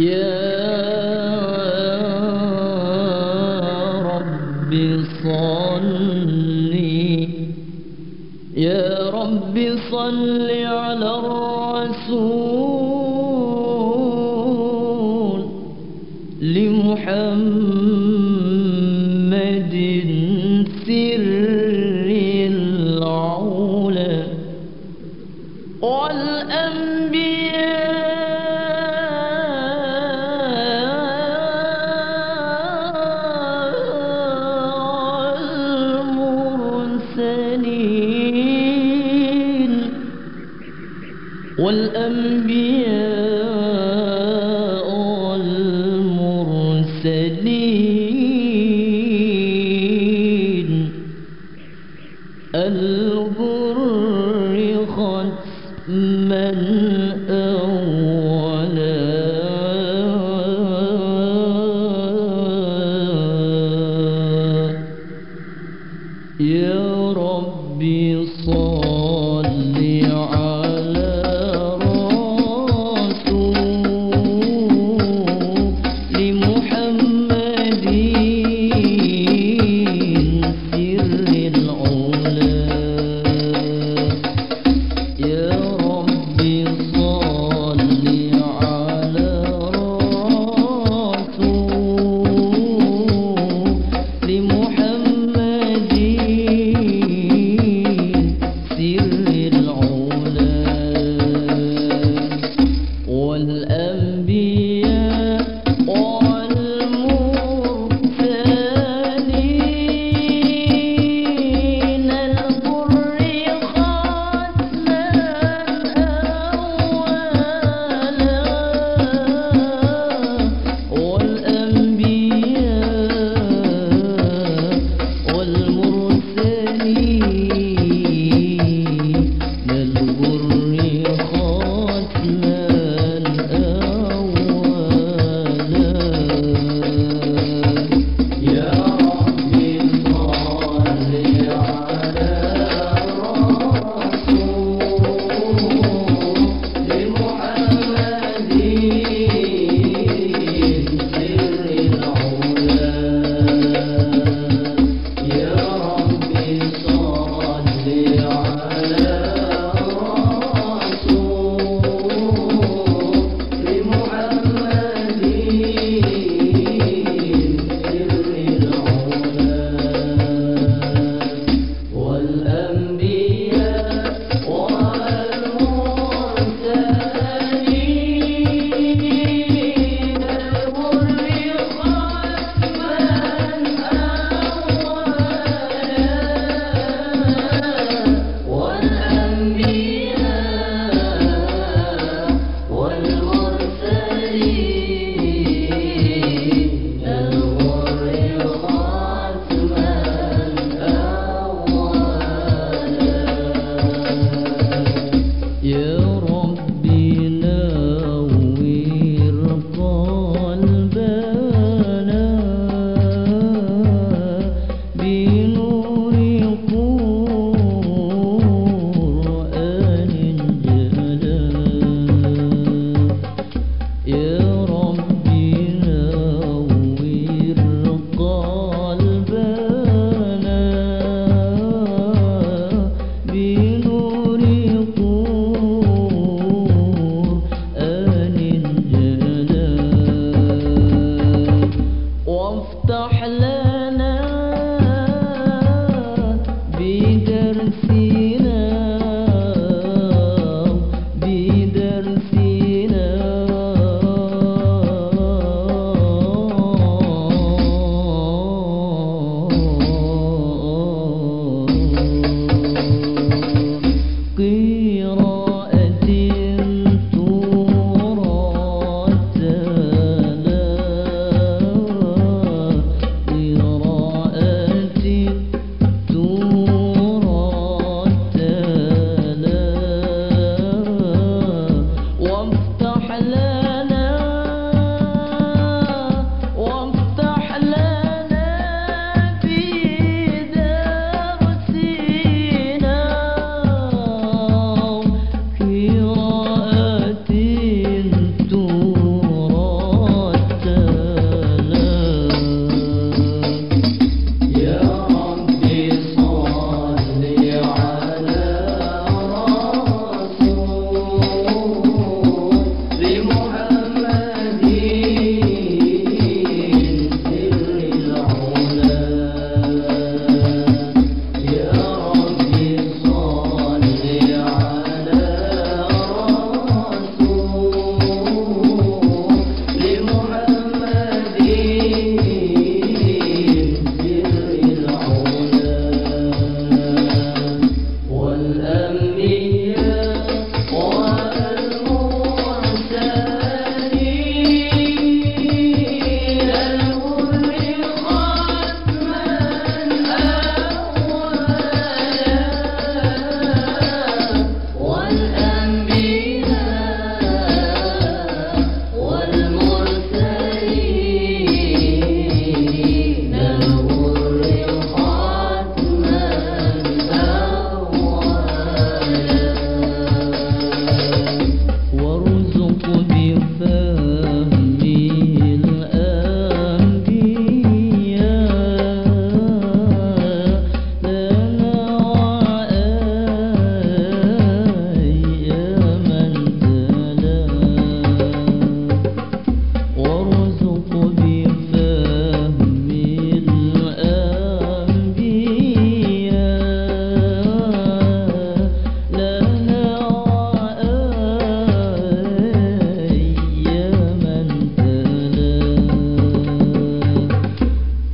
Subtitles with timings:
[0.00, 0.40] يا
[4.10, 4.72] رب
[5.22, 6.74] صل
[8.56, 9.56] يا رب
[9.90, 12.49] صل على الرسول.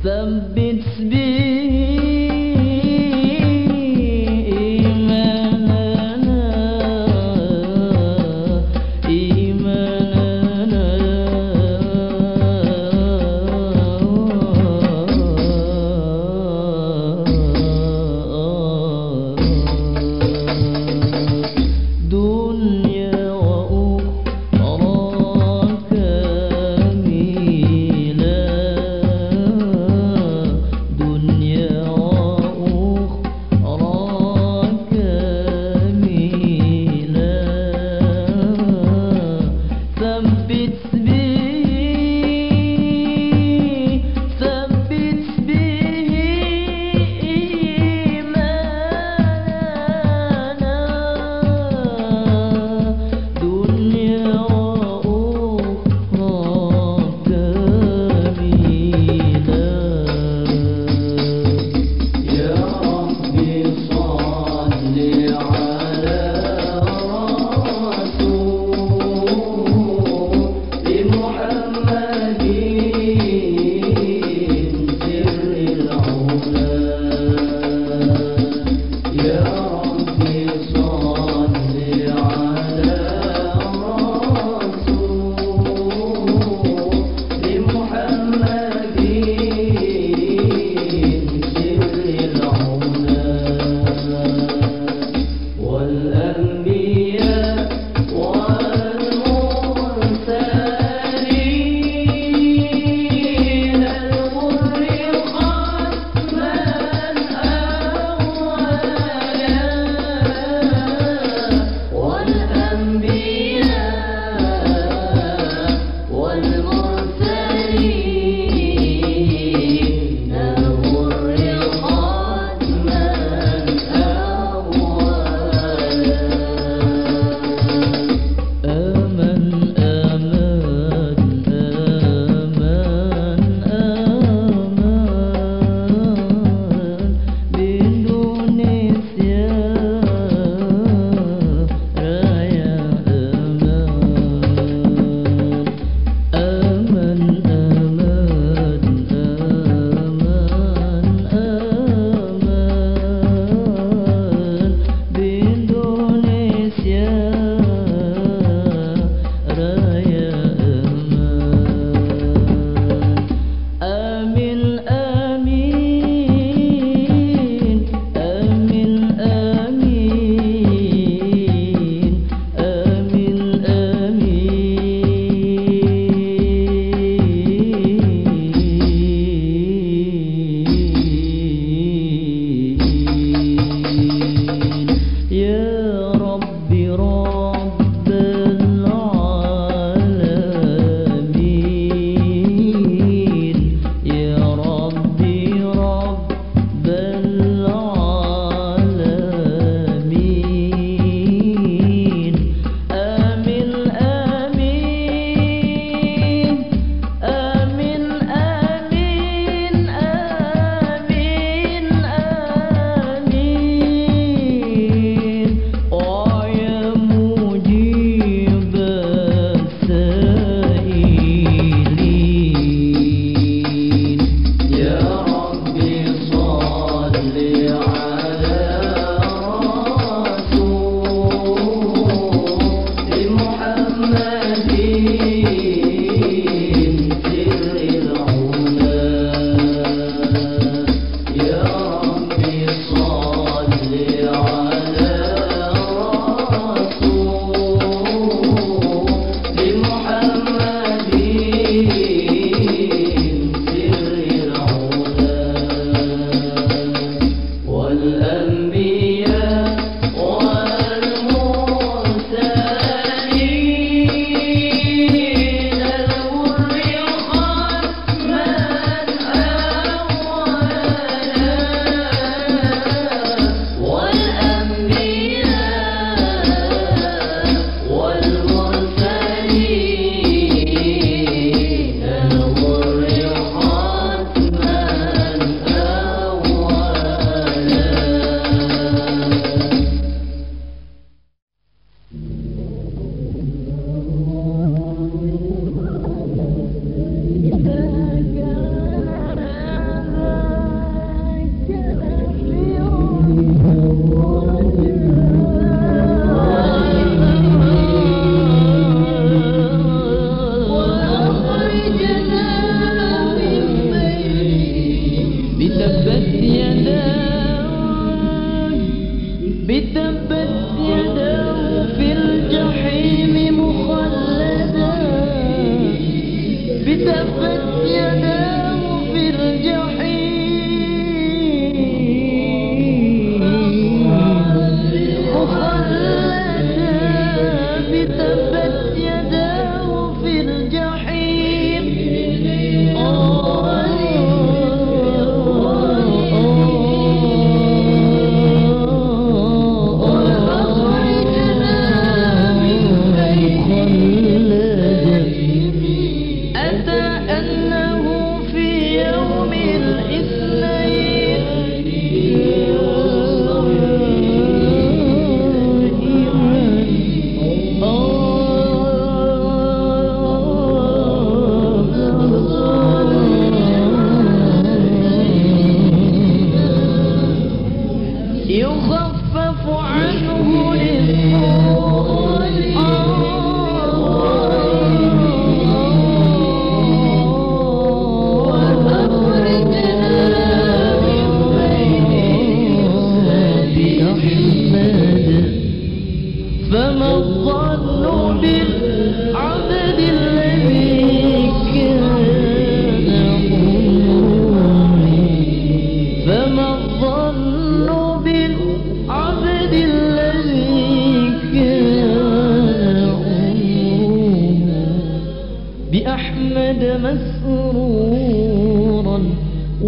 [0.03, 0.25] the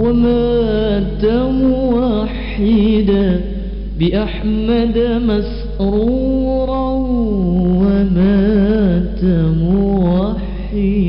[0.10, 1.25] ومات
[1.62, 3.42] موحدا
[4.00, 4.98] بأحمد
[5.30, 6.89] مسرورا
[7.82, 9.24] ومات
[9.63, 11.09] موحدا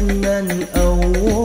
[0.00, 1.39] المرسلين الكل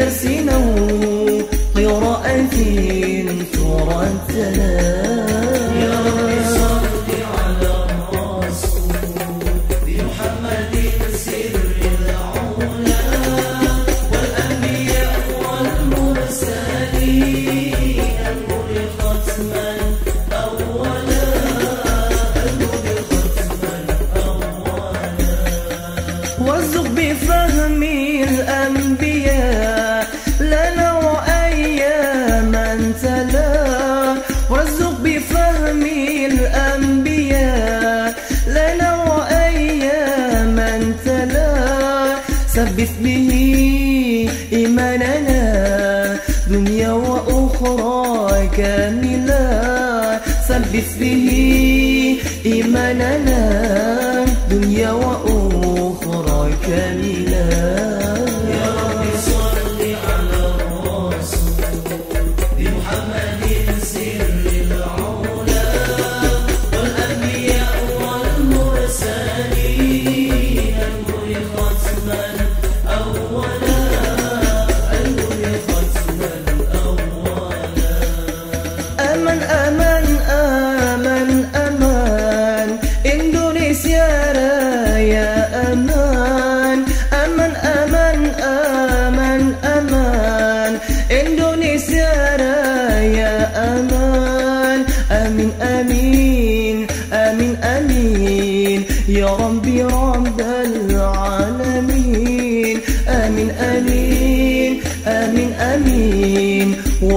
[0.00, 0.58] بدرسنا
[1.76, 2.56] قراءة
[3.52, 4.89] ترتنا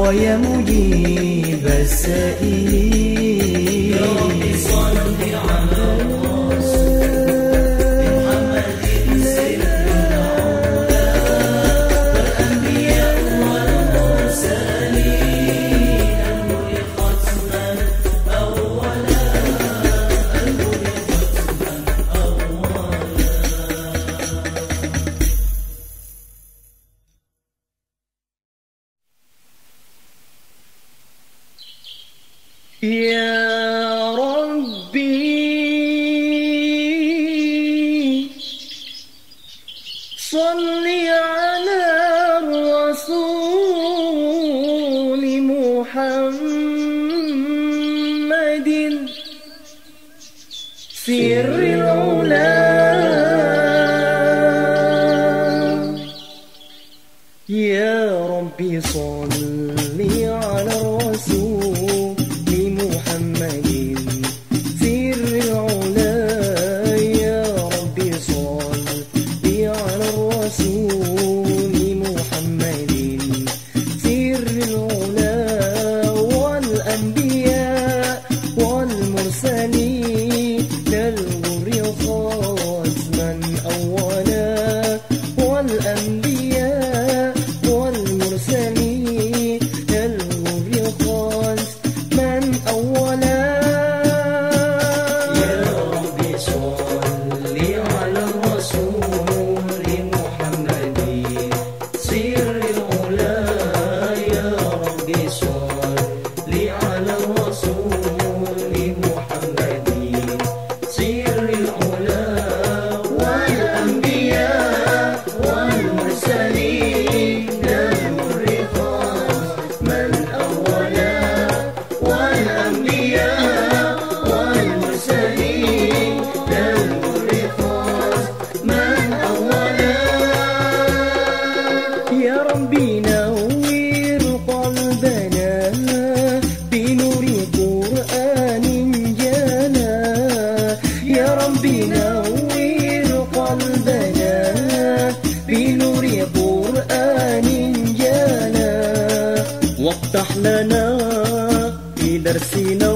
[0.06, 0.53] 我也默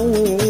[0.08, 0.47] Ooh.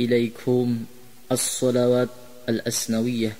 [0.00, 0.84] إليكم
[1.32, 2.08] الصلوات
[2.48, 3.36] الأسنوية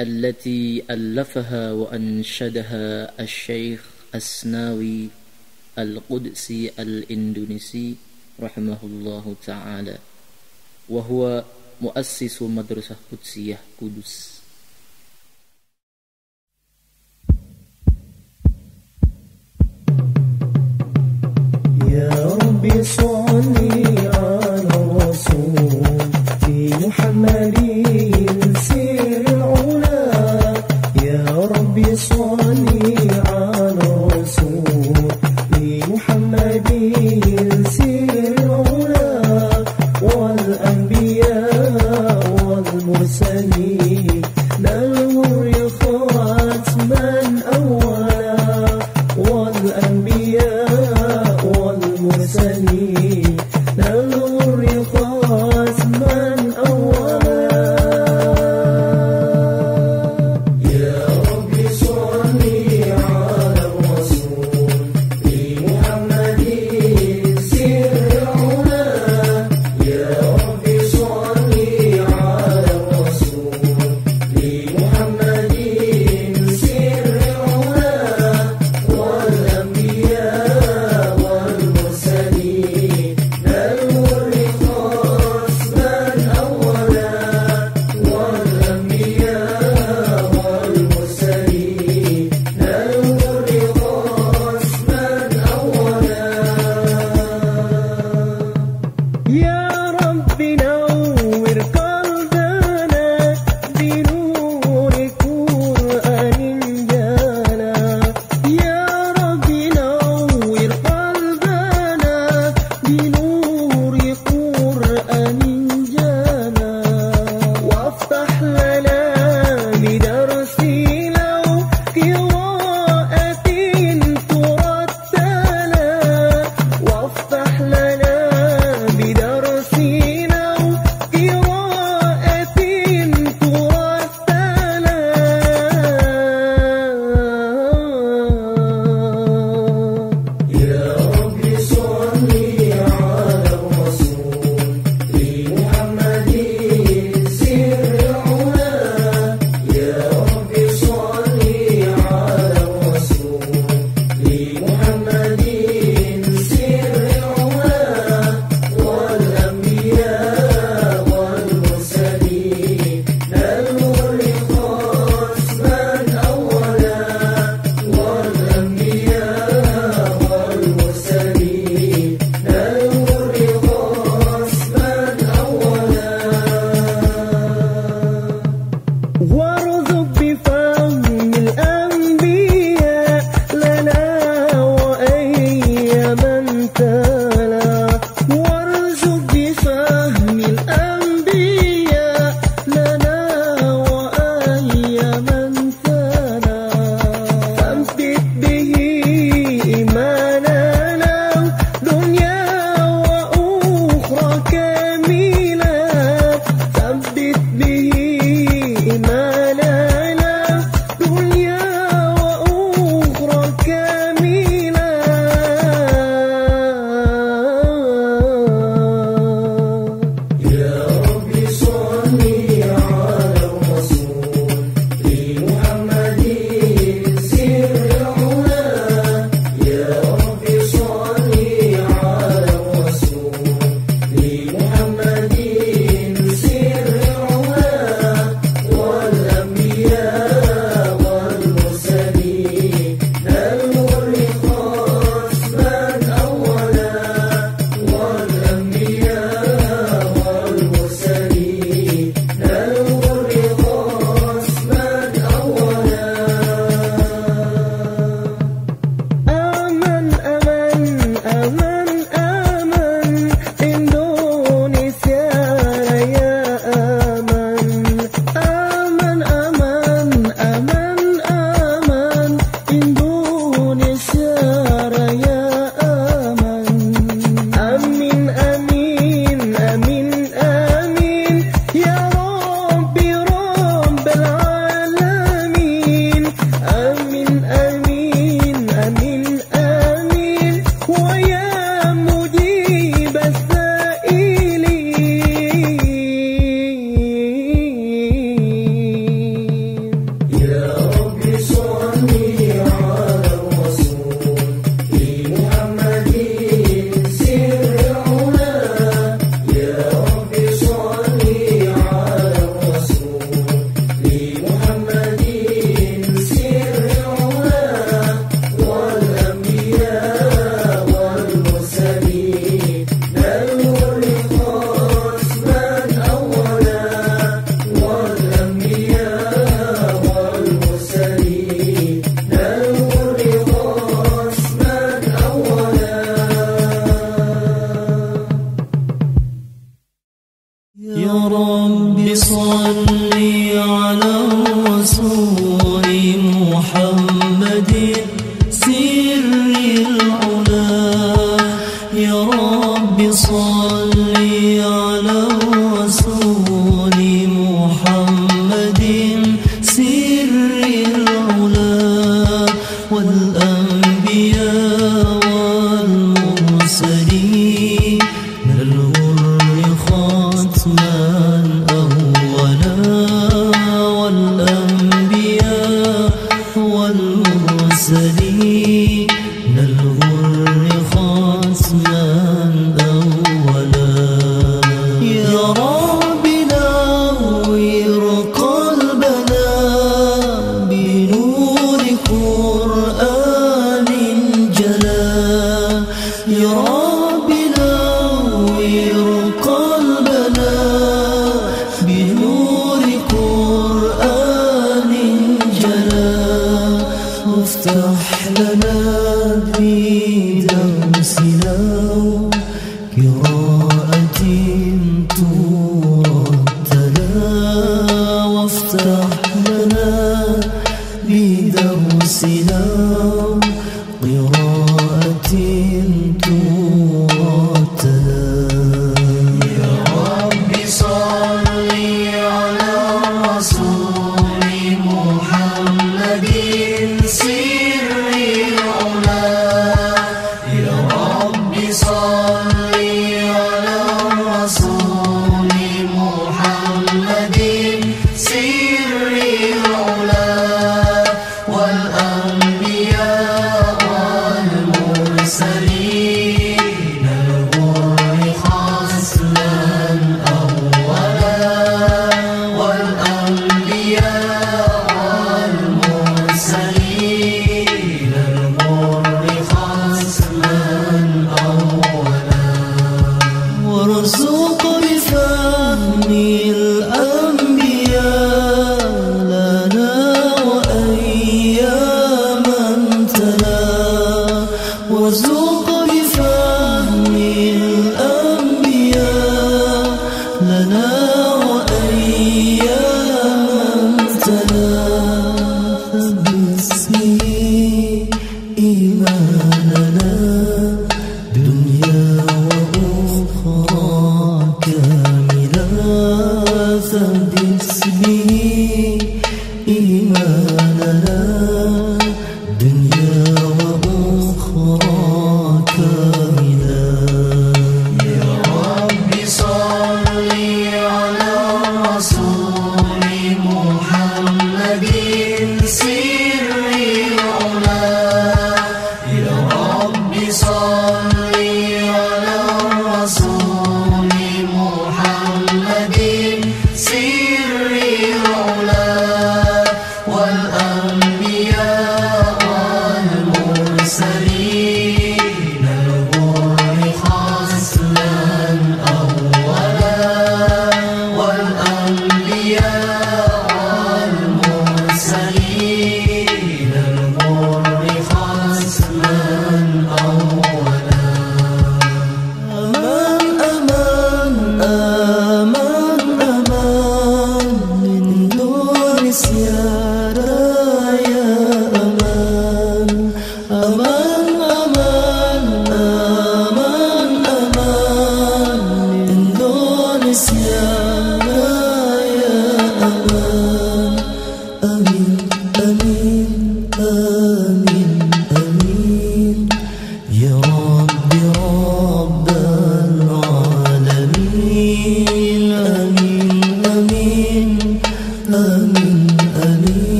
[0.00, 3.80] التي ألفها وأنشدها الشيخ
[4.14, 5.08] أسناوي
[5.78, 7.94] القدسي الإندونيسي
[8.40, 9.98] رحمه الله تعالى
[10.88, 11.44] وهو
[11.80, 14.40] مؤسس مدرسة قدسية قدس.
[21.88, 22.10] يا
[22.40, 24.53] ربي صلي على
[25.14, 27.56] في محمد
[28.58, 30.54] سر العلا.
[31.02, 33.03] يا ربي صلي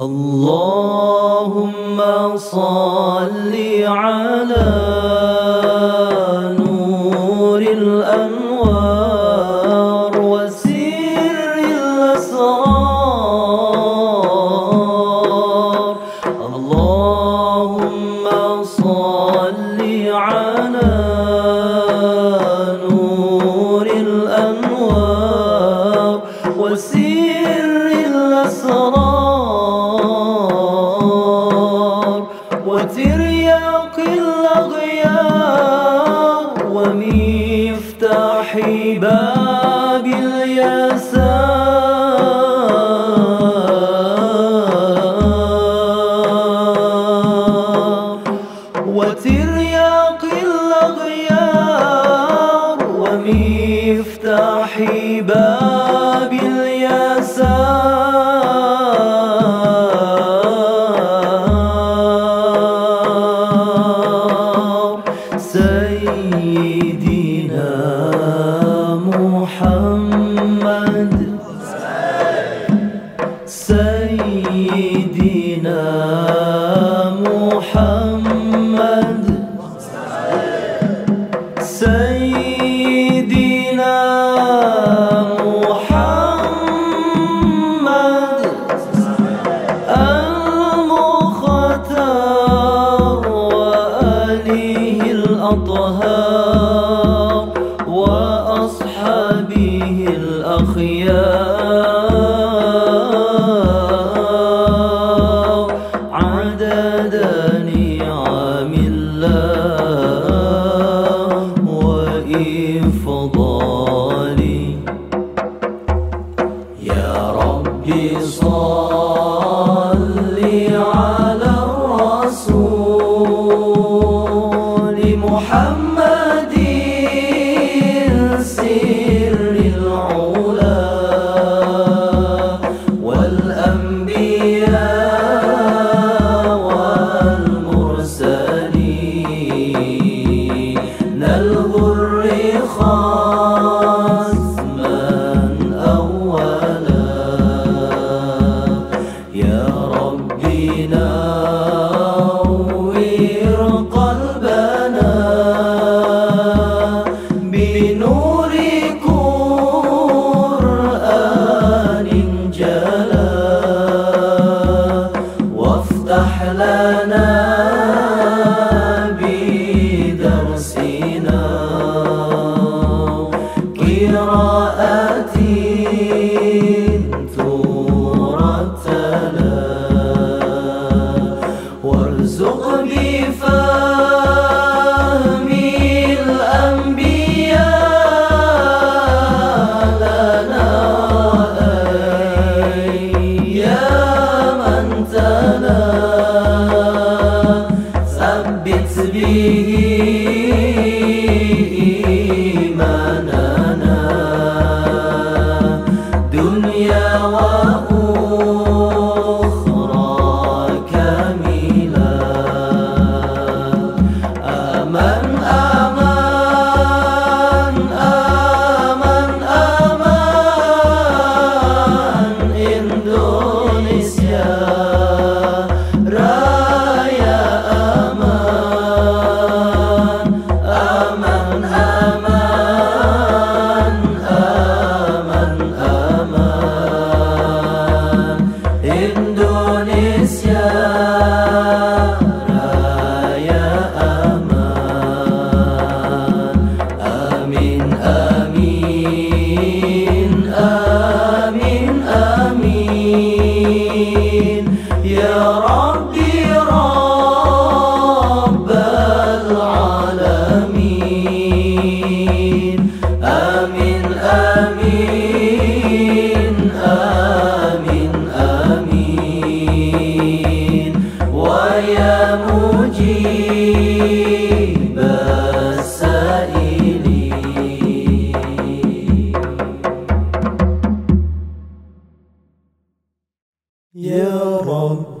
[0.00, 1.66] اللهم
[2.36, 3.54] صل
[3.86, 5.13] على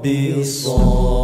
[0.04, 1.23] ربي صل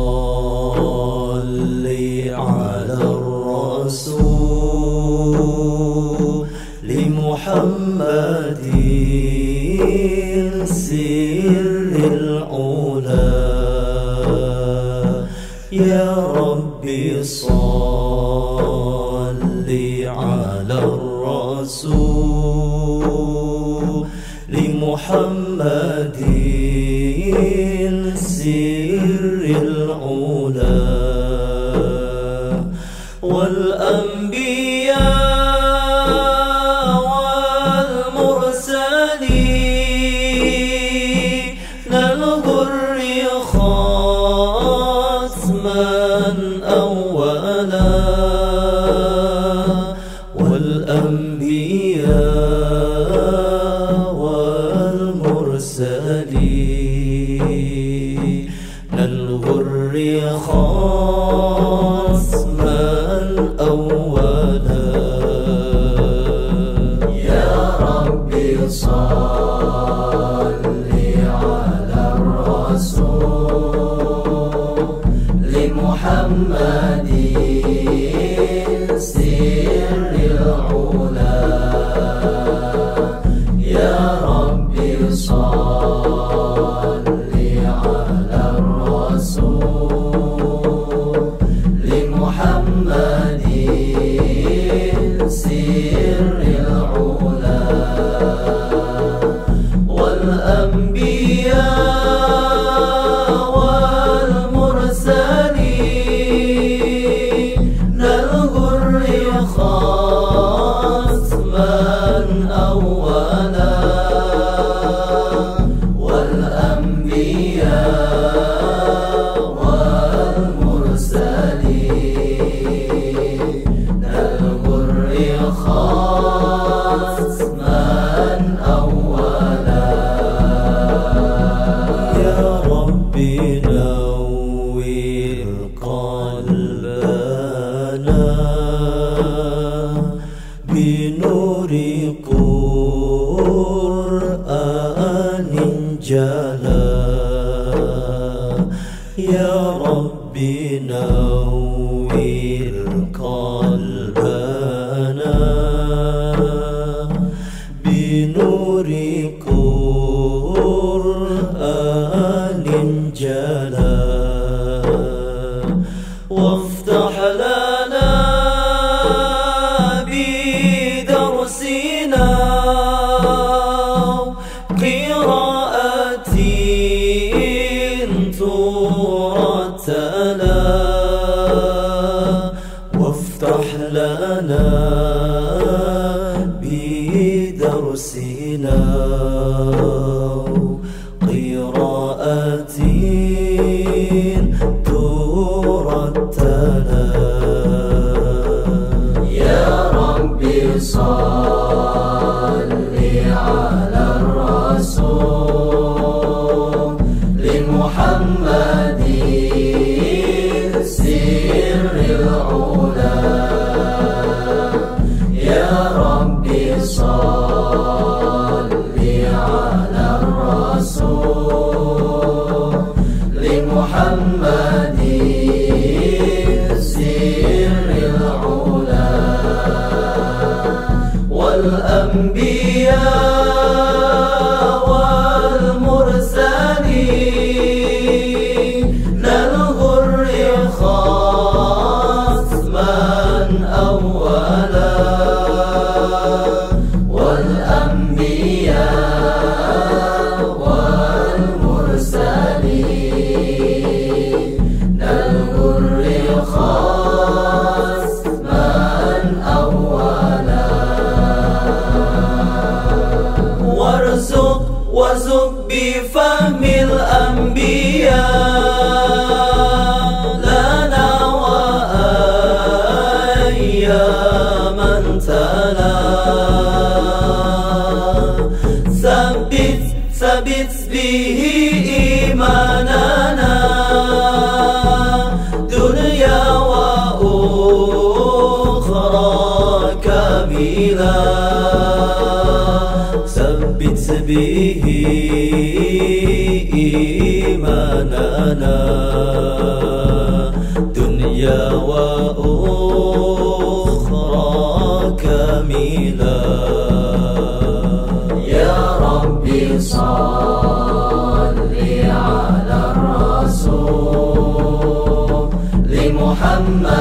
[316.71, 317.00] Allahumma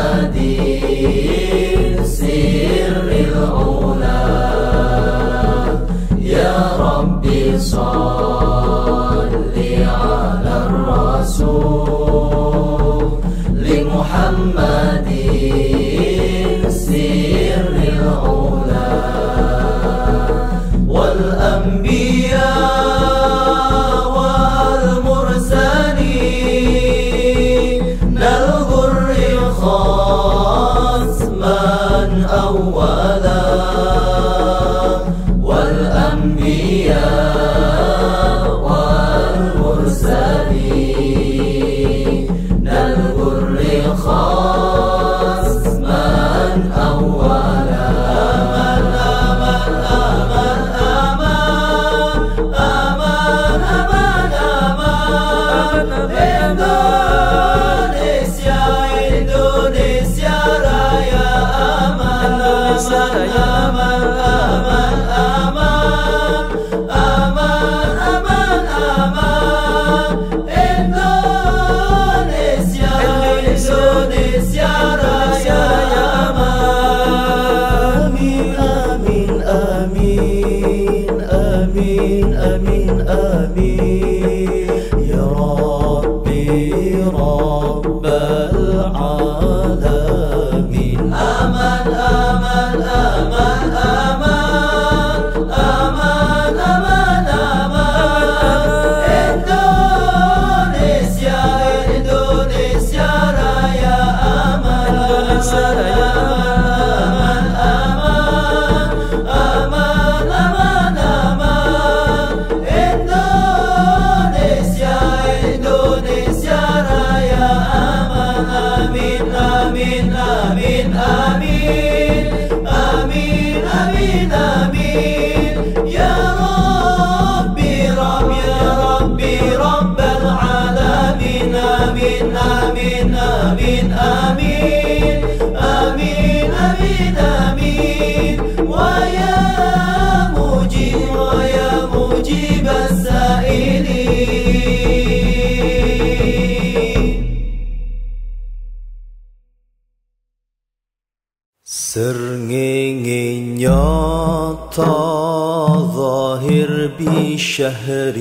[157.39, 158.15] الشهر.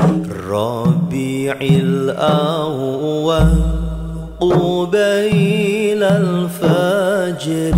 [0.00, 3.50] الربيع الأول
[4.40, 7.76] قبيل الفجر.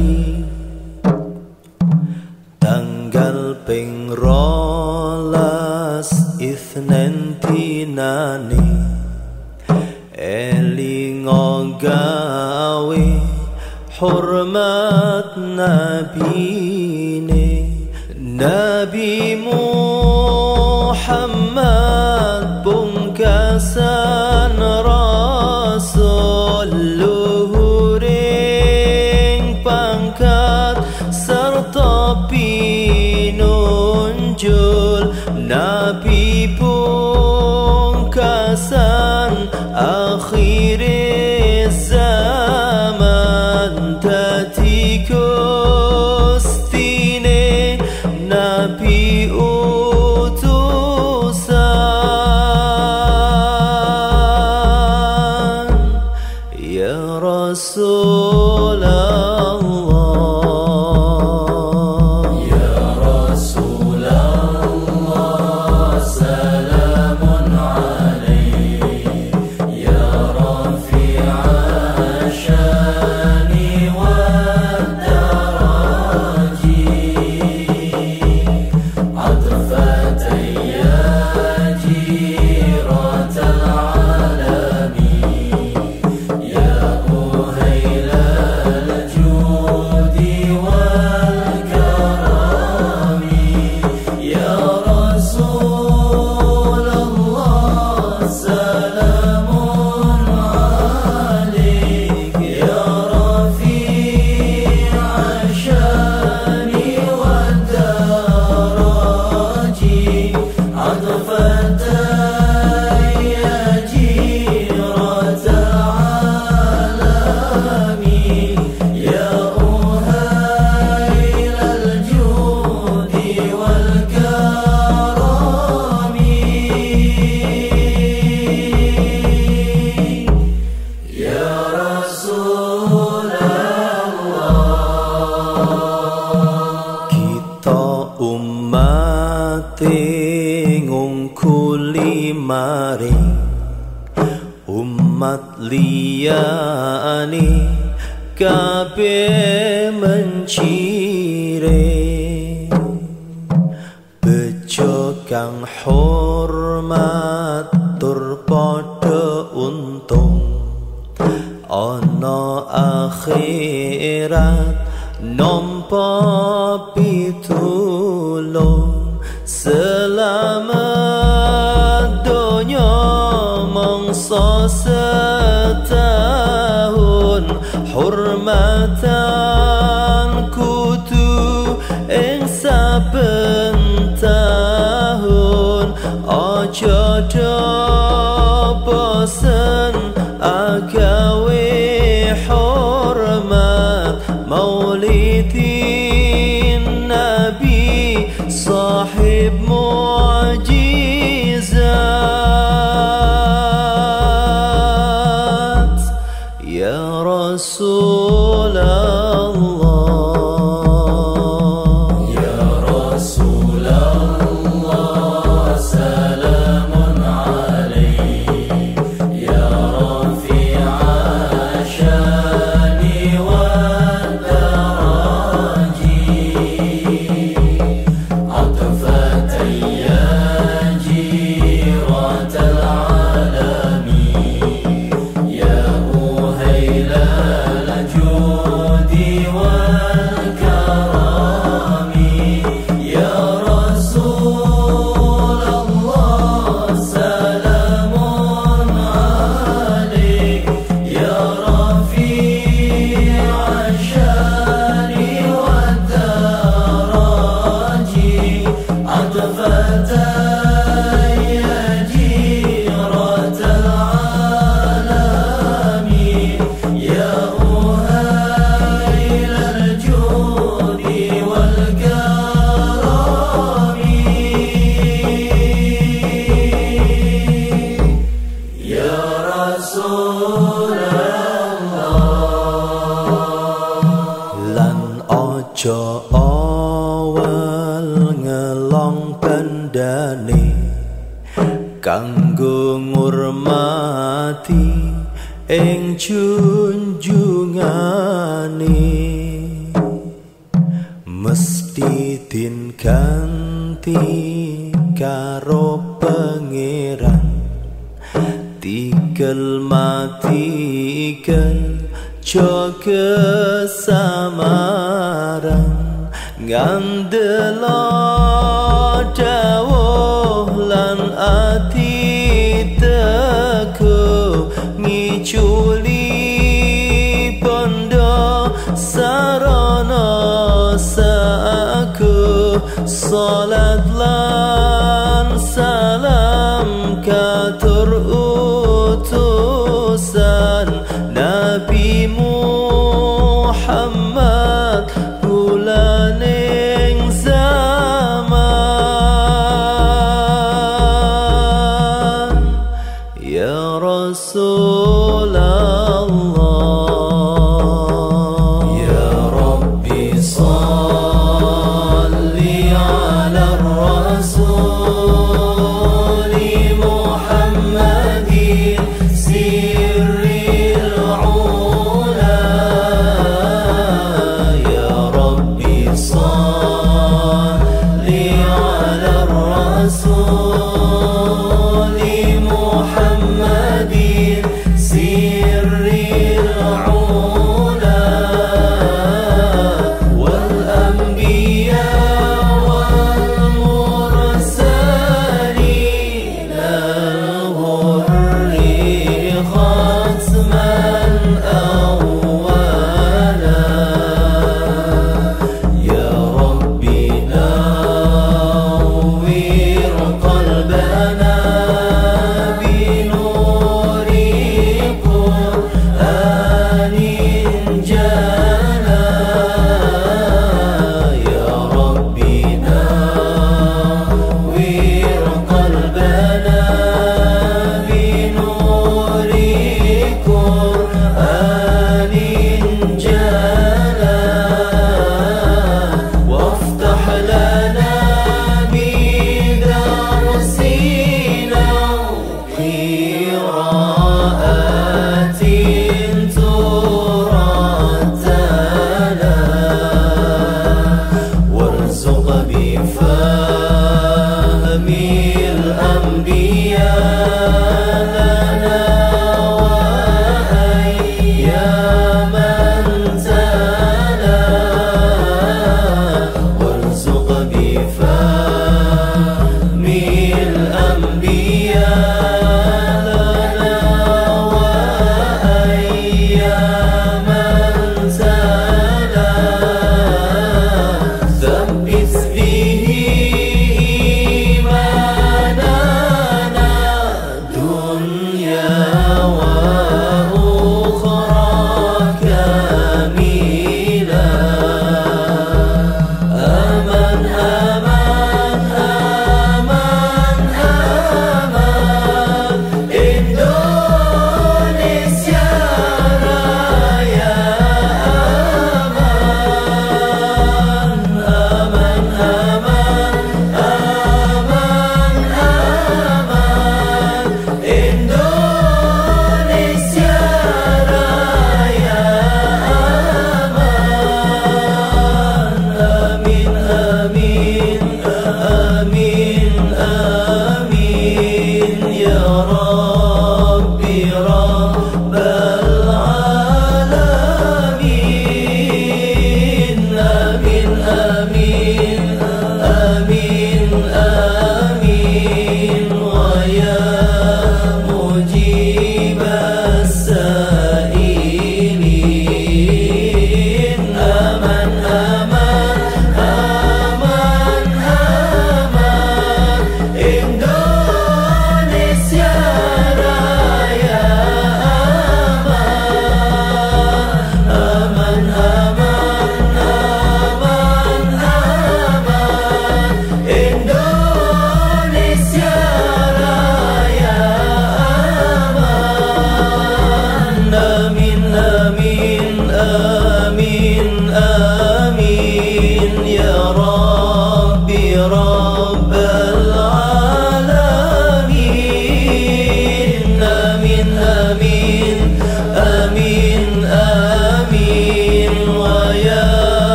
[207.51, 208.40] Rasul